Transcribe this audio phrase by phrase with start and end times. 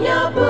[0.00, 0.49] Hanya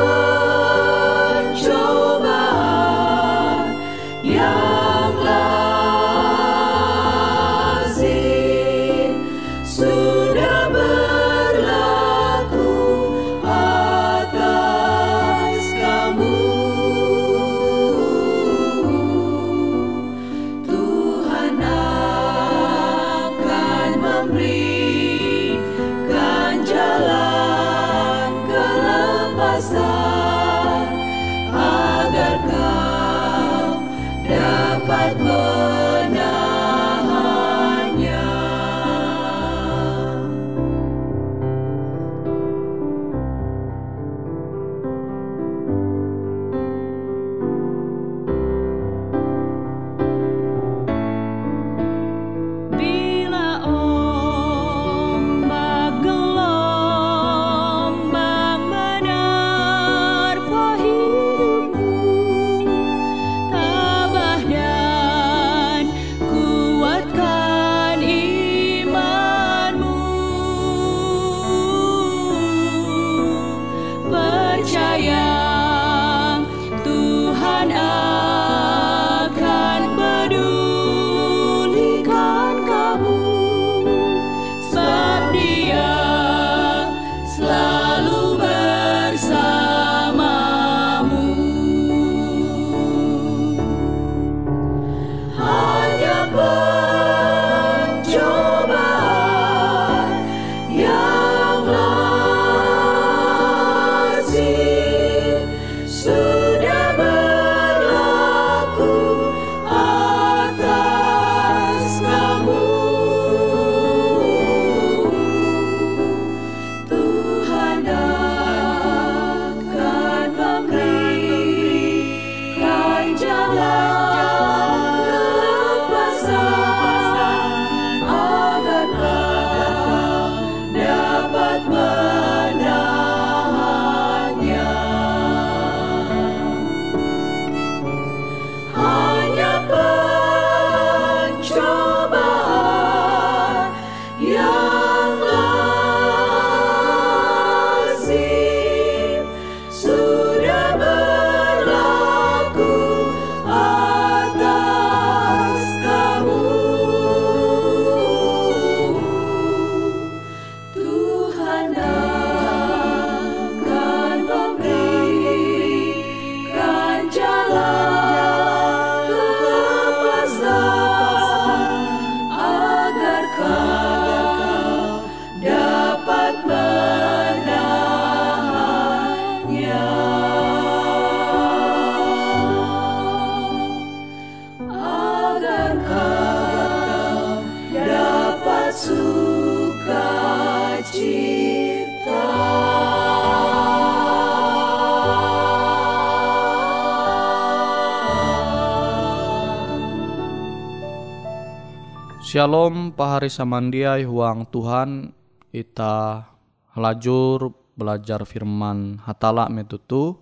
[202.40, 205.12] Shalom pahari samandiai huang Tuhan.
[205.52, 206.24] Ita
[206.72, 210.16] halajur belajar firman hatala metutu.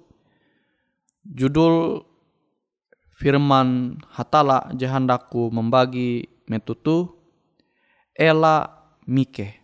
[1.23, 2.03] Judul
[3.15, 7.15] firman hatala jahandaku membagi metutu
[8.19, 8.67] ela
[9.07, 9.55] mike.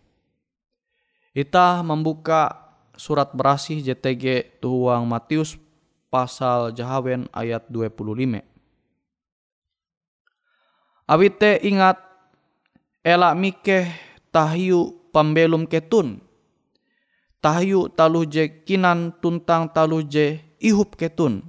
[1.35, 5.59] Ita membuka surat berasih JTG tuhuang Matius
[6.07, 8.47] pasal Jahawen ayat 25
[11.03, 12.14] Awite ingat
[13.05, 13.85] elak mikeh
[14.33, 16.17] tahyu pembelum ketun.
[17.37, 21.45] Tahyu talu je kinan tuntang talu je ihup ketun.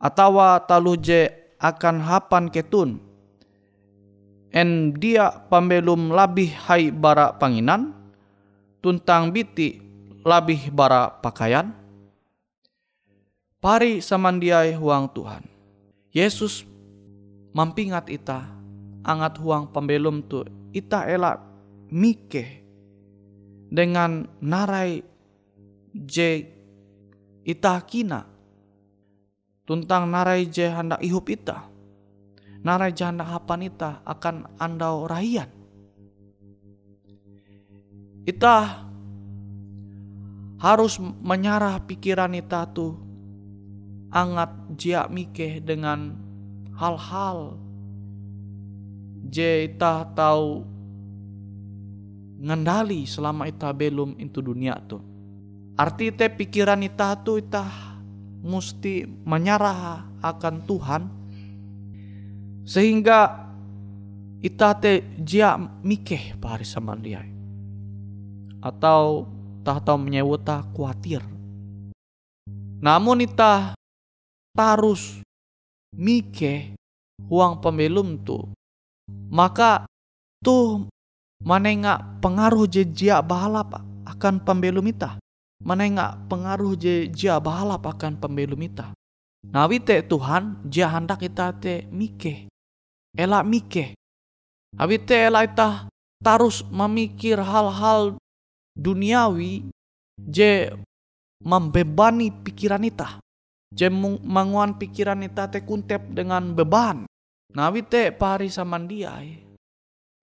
[0.00, 1.28] Atawa talu je
[1.60, 2.96] akan hapan ketun.
[4.56, 7.92] En dia pembelum labih hai bara panginan.
[8.80, 9.76] Tuntang biti
[10.24, 11.76] labih bara pakaian.
[13.60, 15.44] Pari samandiai huang Tuhan.
[16.16, 16.64] Yesus
[17.52, 18.55] mampingat ita
[19.06, 20.42] angat huang pembelum tu
[20.74, 21.38] ita elak
[21.94, 22.66] mike
[23.70, 25.06] dengan narai
[25.94, 26.30] je
[27.46, 28.26] ita kina.
[29.66, 31.76] Tuntang narai je hendak ihup ita
[32.66, 35.46] narai je hendak hapan ita akan andau rahian.
[38.26, 38.82] Ita
[40.58, 42.98] harus menyarah pikiran ita tu
[44.10, 46.18] angat jia mike dengan
[46.74, 47.54] hal-hal
[49.30, 50.62] je ita tahu
[52.40, 55.00] ngendali selama ita belum itu dunia tu.
[55.76, 57.64] Arti te pikiran ita tu ita
[58.40, 61.02] mesti menyerah akan Tuhan
[62.64, 63.46] sehingga
[64.40, 67.20] ita te jia mikeh pari sama dia
[68.62, 69.26] atau
[69.66, 71.20] tak tahu menyewota khawatir.
[72.80, 73.74] Namun ita
[74.54, 75.20] tarus
[75.92, 76.76] mikeh
[77.26, 78.40] uang pembelum tu
[79.10, 79.86] maka
[80.42, 80.86] tuh
[81.42, 85.18] manenga pengaruh jejak bahalap akan pembelum ita.
[85.62, 88.92] Manenga pengaruh jejak bahalap akan pembelum ita.
[89.46, 92.50] Nawi te Tuhan jia hendak kita te mike.
[93.14, 93.94] Elak mike.
[94.76, 95.68] Abi te elak ita
[96.20, 98.18] tarus memikir hal-hal
[98.74, 99.70] duniawi
[100.18, 100.74] je
[101.40, 103.22] membebani pikiran ita.
[103.70, 103.88] Je
[104.22, 107.06] menguan pikiran ita te kuntep dengan beban.
[107.54, 109.44] Nawi te pari samandiai.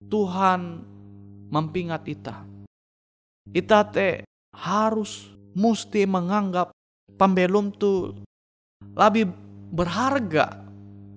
[0.04, 0.60] Tuhan
[1.48, 2.44] mempingat ita.
[3.54, 6.74] Ita te harus mesti menganggap
[7.14, 8.14] pembelum tu
[8.82, 9.30] lebih
[9.74, 10.62] berharga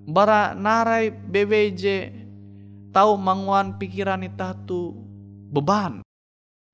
[0.08, 2.14] bara narai BBJ
[2.94, 4.94] tahu manguan pikiran ita tu
[5.52, 6.02] beban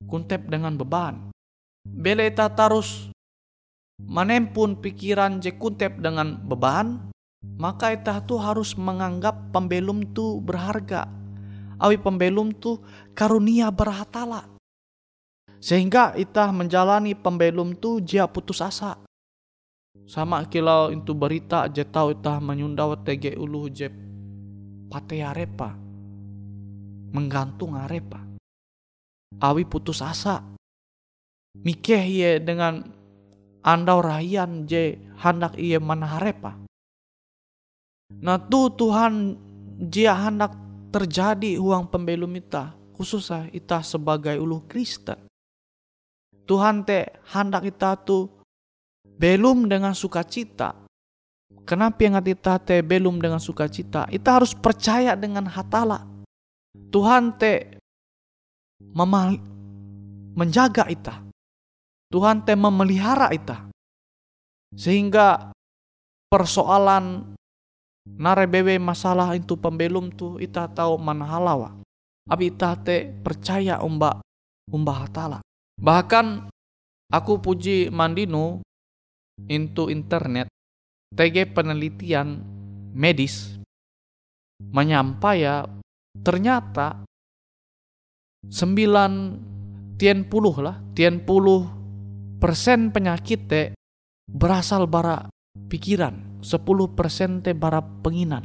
[0.08, 1.32] kuntep dengan beban
[1.84, 3.12] bele ita tarus
[4.00, 7.12] menempun pikiran je kuntep dengan beban
[7.54, 11.06] maka itah tu harus menganggap pembelum tu berharga.
[11.78, 12.82] Awi pembelum tu
[13.14, 14.46] karunia berhatala.
[15.62, 19.00] Sehingga itah menjalani pembelum tu jia putus asa.
[20.04, 23.88] Sama kilau itu berita je tau itah menyundau tege ulu je
[24.90, 25.72] pate arepa.
[27.14, 28.20] Menggantung arepa.
[29.40, 30.42] Awi putus asa.
[31.54, 32.82] Mikeh ye dengan
[33.62, 36.64] andau rahian je hendak iye manaharepa
[38.22, 39.34] Nah tu Tuhan
[39.78, 40.54] dia hendak
[40.94, 45.18] terjadi uang pembelum ita khususnya ita sebagai ulu Kristen.
[46.46, 48.30] Tuhan te hendak ita tu
[49.18, 50.86] belum dengan sukacita.
[51.64, 54.04] Kenapa yang ita te belum dengan sukacita?
[54.12, 56.04] Ita harus percaya dengan hatala.
[56.92, 57.80] Tuhan te
[58.92, 59.40] memal
[60.36, 61.24] menjaga ita.
[62.12, 63.72] Tuhan te memelihara ita.
[64.76, 65.50] Sehingga
[66.28, 67.34] persoalan
[68.04, 71.72] Nare bebe masalah itu pembelum tu ita tahu mana halawa.
[72.28, 74.20] Abi ita te percaya umba
[74.68, 75.40] umba hatala.
[75.80, 76.48] Bahkan
[77.08, 78.60] aku puji mandinu
[79.48, 80.46] into internet
[81.14, 82.42] TG penelitian
[82.94, 83.58] medis
[84.60, 85.66] menyampai ya
[86.22, 87.02] ternyata
[88.46, 89.12] sembilan
[89.98, 91.66] tien puluh lah tien puluh
[92.38, 93.62] persen penyakit te
[94.26, 95.26] berasal bara
[95.66, 97.56] pikiran 10% te
[98.04, 98.44] penginan.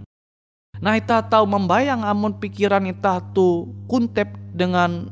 [0.79, 5.11] Nah ita tahu membayang amun pikiran ita tu kuntep dengan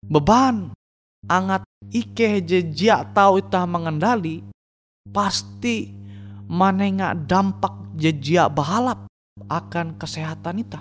[0.00, 0.72] beban
[1.28, 4.40] angat ike jejak tahu ita mengendali
[5.12, 5.92] pasti
[6.48, 9.04] manenga dampak jejak bahalap
[9.52, 10.80] akan kesehatan ita.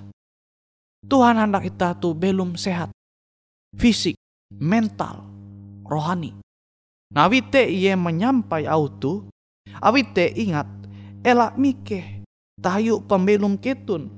[1.04, 2.90] Tuhan hendak kita tu belum sehat
[3.76, 4.16] fisik,
[4.56, 5.28] mental,
[5.84, 6.34] rohani.
[7.12, 9.28] Nah, wite ia menyampai autu,
[9.80, 10.68] awite ingat
[11.24, 12.26] elak mikeh
[12.62, 14.10] tayu pembelum ketun.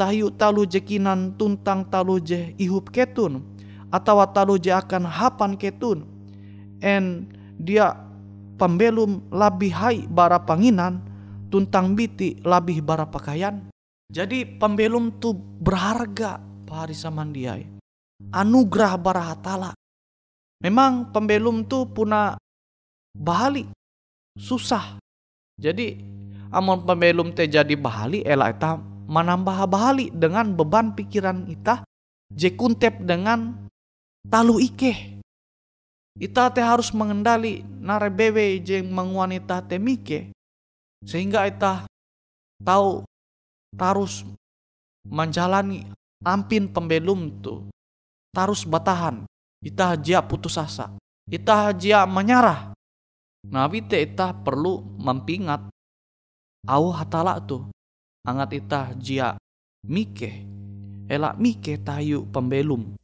[0.00, 3.44] Tahiu talu jekinan tuntang talu je ihup ketun.
[3.92, 6.08] Atau talu je akan hapan ketun.
[6.80, 7.28] En
[7.60, 7.92] dia
[8.56, 11.04] pembelum lebih hai bara panginan
[11.52, 13.68] tuntang biti lebih bara pakaian.
[14.08, 17.80] Jadi pembelum tu berharga pari samandiai
[18.28, 19.72] anugerah bara hatala.
[20.60, 22.36] Memang pembelum tu puna
[23.16, 23.64] bahali.
[24.36, 25.00] Susah
[25.60, 26.00] jadi
[26.48, 31.84] amun pembelum teh jadi bahali elak eta menambah bahali dengan beban pikiran ita
[32.32, 33.68] je kuntep dengan
[34.26, 35.20] talu ike
[36.16, 40.32] ita teh harus mengendali narebewe je mengwanita teh mike
[41.04, 41.84] sehingga ita
[42.64, 43.04] tahu
[43.76, 44.24] tarus
[45.06, 45.86] menjalani
[46.24, 47.68] ampin pembelum tu
[48.34, 49.26] tarus batahan.
[49.60, 50.88] Ita hajia putus asa.
[51.28, 52.72] Ita hajia menyerah
[53.48, 55.72] nah te ita perlu mempingat
[56.68, 57.64] au hatala tu
[58.28, 59.40] angat ita jia
[59.88, 60.44] mike
[61.08, 62.99] elak mike tayu pembelum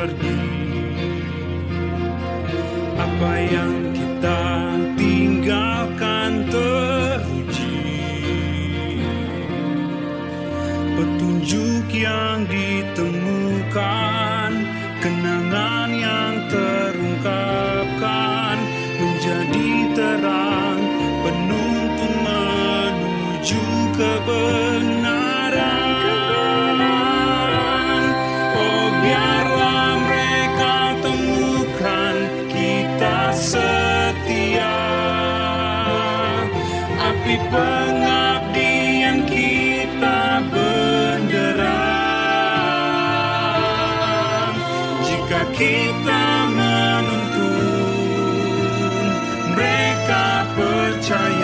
[0.00, 0.49] dan
[45.60, 47.52] kita menuntun
[49.52, 51.39] mereka percaya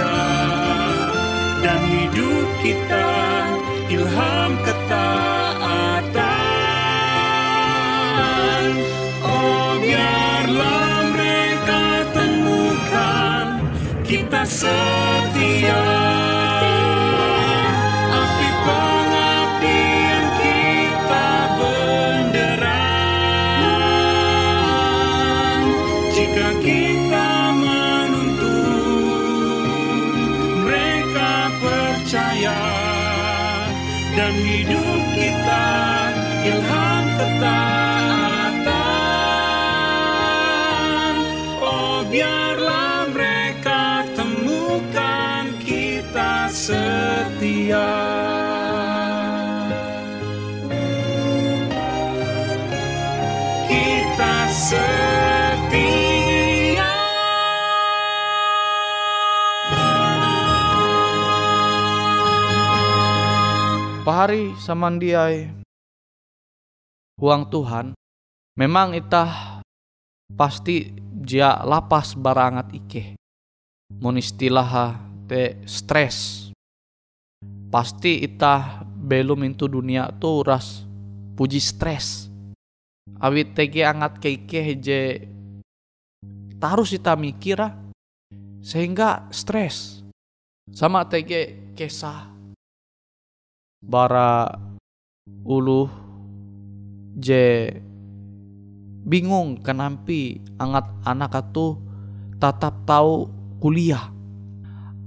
[46.66, 47.90] setia.
[53.70, 54.82] Kita setia.
[64.02, 65.54] Pahari samandiai.
[67.16, 67.96] Huang Tuhan
[68.58, 69.62] memang itah
[70.34, 73.16] pasti dia lapas barangat ike
[73.88, 76.45] monistilaha te stres
[77.70, 80.86] pasti itah belum into dunia tu ras
[81.36, 82.30] puji stres.
[83.16, 85.00] Awi tege angat ke ike je
[86.58, 87.76] tarus ita mikira
[88.64, 90.02] sehingga stres.
[90.72, 92.34] Sama tege kesah.
[93.86, 94.50] Bara
[95.46, 95.86] ulu
[97.14, 97.70] je
[99.06, 101.78] bingung kenampi angat anak atu
[102.42, 103.30] tatap tahu
[103.62, 104.10] kuliah.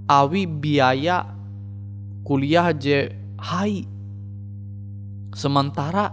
[0.09, 1.38] Awi biaya
[2.23, 3.83] kuliah je hai.
[5.33, 6.11] Sementara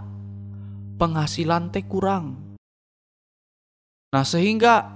[0.97, 2.37] penghasilan teh kurang.
[4.13, 4.87] Nah sehingga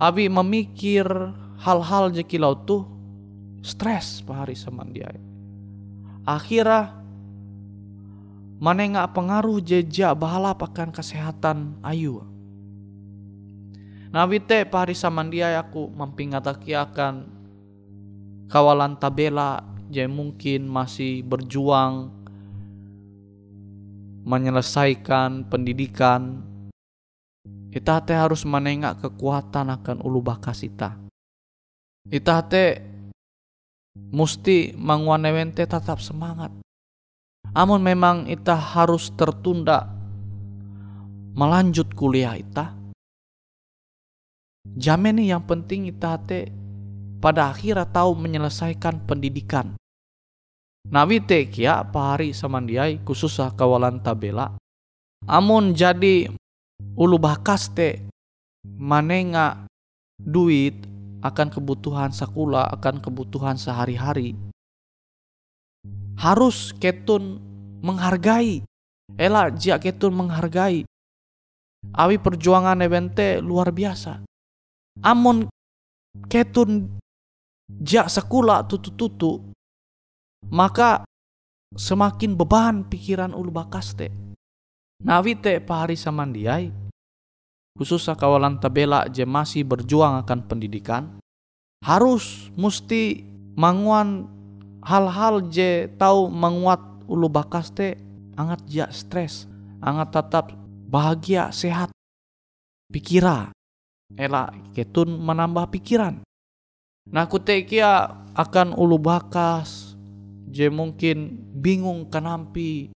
[0.00, 1.04] abi memikir
[1.60, 2.88] hal-hal je kilau tuh
[3.60, 5.12] stres pahari sama dia.
[6.26, 6.96] Akhirnya
[8.56, 12.24] mana nggak pengaruh jejak bahala pakan kesehatan ayu.
[14.10, 17.35] Nah wite pahari samandia aku mempingataki akan
[18.46, 22.10] kawalan tabela je mungkin masih berjuang
[24.26, 26.42] menyelesaikan pendidikan
[27.70, 30.96] kita teh harus menengak kekuatan akan ulu bakas ita.
[32.08, 32.80] Ita teh
[34.16, 36.56] musti manguanewente tetap semangat.
[37.52, 39.92] Amun memang ita harus tertunda
[41.36, 42.72] melanjut kuliah ita.
[44.64, 46.48] Jamin yang penting ita te
[47.26, 49.74] pada akhirnya tahu menyelesaikan pendidikan.
[50.86, 54.54] Nawi te kia pahari samandiai khususah kawalan tabela.
[55.26, 56.30] Amun jadi
[56.94, 58.06] ulu bakas te
[58.62, 59.66] manenga
[60.14, 60.78] duit
[61.18, 64.38] akan kebutuhan sakula, akan kebutuhan sehari-hari.
[66.14, 67.42] Harus ketun
[67.82, 68.62] menghargai.
[69.18, 70.86] Ela jia ketun menghargai.
[71.90, 74.22] Awi perjuangan evente luar biasa.
[75.02, 75.50] Amon
[76.30, 77.02] ketun
[77.68, 79.42] jia sekula tutu-tutu.
[80.46, 81.02] Maka
[81.74, 84.10] semakin beban pikiran ulu bakas te.
[85.02, 86.86] Nawi te pahari samandiai
[87.76, 91.20] khususnya kawalan tabela je masih berjuang akan pendidikan
[91.84, 93.20] harus mesti
[93.52, 94.24] manguan
[94.80, 98.00] hal-hal je tahu menguat ulu bakas te
[98.34, 99.44] angat ja stres
[99.84, 100.56] angat tetap
[100.88, 101.92] bahagia sehat
[102.88, 103.52] pikira
[104.16, 106.24] ela ketun menambah pikiran
[107.10, 109.94] nah kutekia akan ulu bakas
[110.50, 112.90] je mungkin bingung kenampi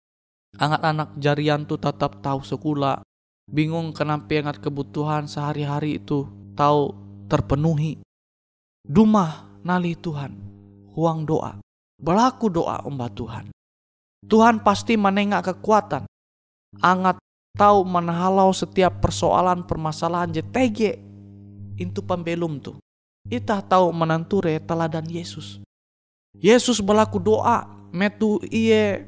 [0.57, 3.05] angat anak jarian tu tetap tahu sekolah
[3.49, 6.93] bingung kenapa ingat kebutuhan sehari-hari itu tahu
[7.29, 8.01] terpenuhi.
[8.85, 10.33] Dumah nali Tuhan,
[10.97, 11.61] huang doa,
[12.01, 13.53] berlaku doa umba Tuhan.
[14.29, 16.09] Tuhan pasti menengak kekuatan,
[16.81, 17.21] angat
[17.57, 21.01] tahu menahalau setiap persoalan permasalahan JTG
[21.79, 22.77] itu pembelum tuh.
[23.29, 25.61] Ita tahu menanture teladan Yesus.
[26.33, 29.05] Yesus berlaku doa, metu iye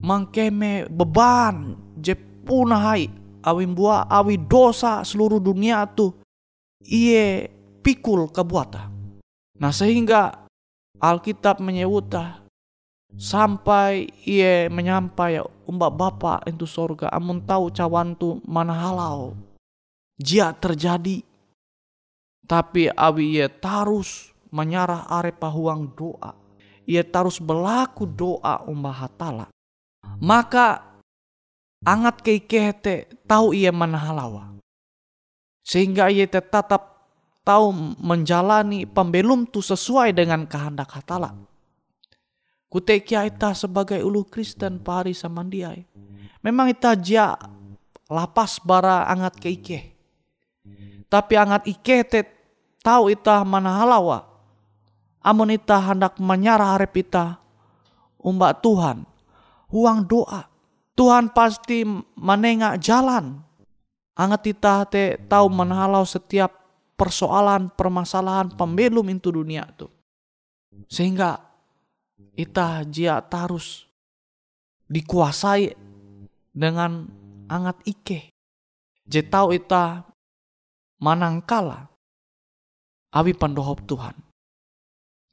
[0.00, 3.12] mangkeme beban je punahai
[3.44, 6.16] awi bua awi dosa seluruh dunia tuh
[6.82, 7.52] iye
[7.84, 8.88] pikul kebuata.
[9.60, 10.42] Nah sehingga
[11.02, 12.42] Alkitab menyebutah
[13.18, 19.36] sampai iye menyampai umbak bapa itu sorga amun tahu cawan tu mana halau
[20.16, 21.20] jia terjadi
[22.46, 26.34] tapi awi iye tarus menyarah arepa huang doa
[26.84, 29.46] ia tarus berlaku doa umbah hatala
[30.18, 30.92] maka
[31.82, 34.54] angat ke kehete tahu ia mana halawa.
[35.62, 37.06] Sehingga ia tetap
[37.46, 37.70] tahu
[38.02, 41.34] menjalani pembelum tu sesuai dengan kehendak hatala.
[42.66, 45.84] Kutekia ita sebagai ulu Kristen pari samandiai.
[46.42, 47.36] Memang ita jia
[48.10, 49.80] lapas bara angat ke ike.
[51.12, 52.24] Tapi angat ike te
[52.80, 54.24] tahu ita mana halawa.
[55.20, 57.36] Amun ita hendak menyarah harap ita
[58.24, 59.04] umbak Tuhan.
[59.68, 60.48] Huang doa
[60.92, 61.84] Tuhan pasti
[62.16, 63.40] menengak jalan.
[64.12, 66.52] Angat kita te tahu menhalau setiap
[67.00, 69.88] persoalan, permasalahan, pembelum itu dunia tuh.
[70.92, 71.40] Sehingga
[72.36, 73.88] kita jia tarus
[74.88, 75.72] dikuasai
[76.52, 77.08] dengan
[77.48, 78.28] angat ike.
[79.08, 80.11] Je tahu ita
[81.02, 81.90] manangkala
[83.10, 84.14] awi pandohop Tuhan.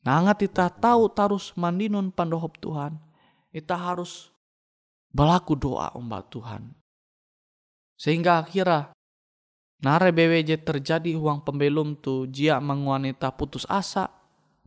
[0.03, 2.97] Nah angat kita tahu tarus mandinun pandohop Tuhan.
[3.53, 4.33] Kita harus
[5.09, 6.69] Berlaku doa umat Tuhan.
[7.97, 8.93] Sehingga akhirnya
[9.81, 14.05] nare BWJ terjadi uang pembelum tu jia menguanita putus asa,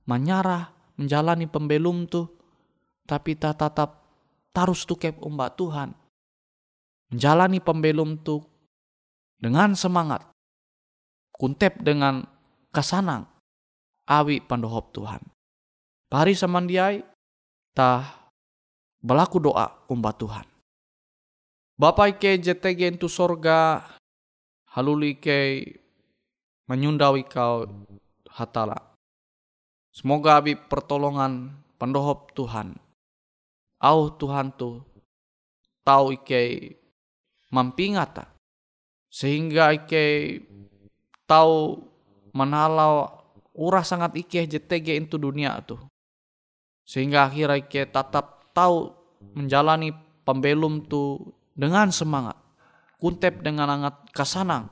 [0.05, 2.27] menyarah, menjalani pembelum tu,
[3.07, 4.03] tapi tak tetap
[4.51, 5.95] tarus tukep umba Tuhan.
[7.15, 8.43] Menjalani pembelum tu
[9.39, 10.27] dengan semangat,
[11.35, 12.25] kuntep dengan
[12.71, 13.27] kesanang,
[14.07, 15.21] awi pandohop Tuhan.
[16.13, 17.01] Pari samandiai,
[17.73, 18.31] tah
[19.01, 20.45] berlaku doa umba Tuhan.
[21.77, 23.83] Bapak Ike JTG itu sorga
[24.77, 25.67] haluli ke
[26.71, 27.67] menyundawi kau
[28.29, 28.93] hatala.
[29.93, 32.81] Semoga abi pertolongan pendohop Tuhan.
[33.83, 34.81] Au Tuhan tu
[35.85, 36.77] tahu ike
[37.53, 38.33] mampingata.
[39.13, 40.39] Sehingga ike
[41.33, 41.81] tahu
[42.37, 43.09] menalau
[43.57, 45.81] urah sangat ike JTG itu dunia tu.
[46.85, 48.93] Sehingga akhirnya ike tetap tahu
[49.33, 49.97] menjalani
[50.29, 52.37] pembelum tu dengan semangat.
[53.01, 54.69] Kuntep dengan hangat kasanang.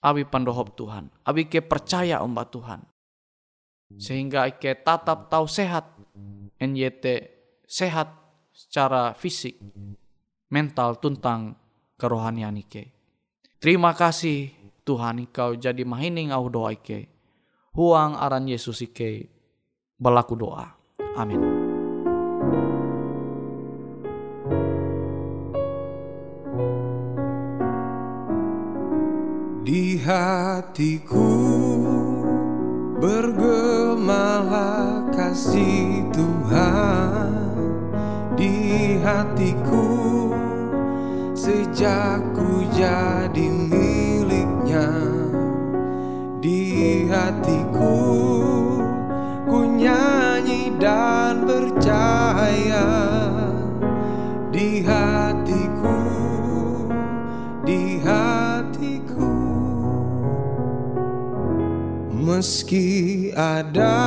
[0.00, 1.12] Abi pandohop Tuhan.
[1.28, 2.80] Abi ke percaya ombak Tuhan.
[4.00, 5.92] Sehingga ike tatap tahu sehat.
[6.56, 7.04] NYT
[7.68, 8.08] sehat
[8.48, 9.60] secara fisik,
[10.48, 11.52] mental, tuntang
[12.00, 12.96] kerohanian ike.
[13.60, 17.10] Terima kasih Tuhan Engkau jadi mahining au doa ike.
[17.74, 19.26] Huang aran Yesus ike
[19.98, 20.78] berlaku doa.
[21.18, 21.42] Amin.
[29.66, 31.34] Di hatiku
[33.02, 37.34] bergemalah kasih Tuhan
[38.38, 40.30] Di hatiku
[41.34, 44.05] sejak ku jadi miliknya
[47.06, 47.98] hatiku
[49.46, 52.86] ku nyanyi dan percaya
[54.56, 56.00] Di hatiku,
[57.60, 59.34] di hatiku.
[62.08, 64.00] Meski ada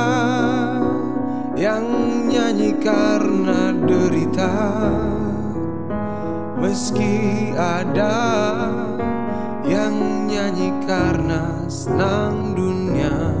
[1.54, 1.86] yang
[2.26, 4.54] nyanyi karena derita
[6.60, 8.18] Meski ada
[9.64, 13.34] yang nyanyi karena senang dunia.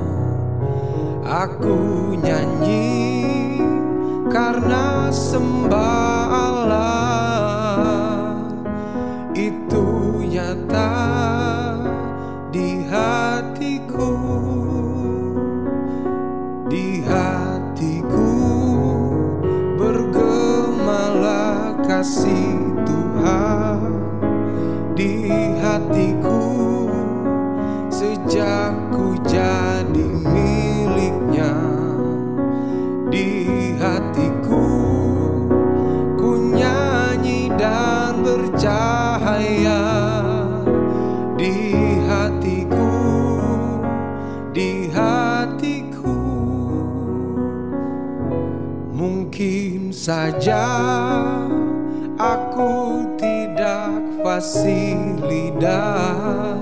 [1.22, 1.78] Aku
[2.18, 3.62] nyanyi
[4.26, 7.14] karena sembah Allah
[9.30, 10.90] Itu nyata
[12.50, 14.10] di hatiku.
[16.66, 18.34] Di hatiku
[19.78, 23.94] bergemalah kasih Tuhan.
[24.98, 25.30] Di
[25.62, 26.39] hatiku
[50.00, 50.64] saja
[52.16, 54.96] aku tidak fasih
[55.28, 56.56] lidah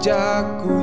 [0.03, 0.83] Sejak ku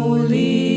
[0.00, 0.67] holy.